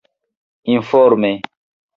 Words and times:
informe 0.75 1.31